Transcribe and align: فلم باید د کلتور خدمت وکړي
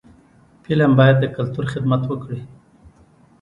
فلم 0.63 0.91
باید 0.99 1.17
د 1.19 1.25
کلتور 1.35 1.65
خدمت 1.73 2.01
وکړي 2.07 2.39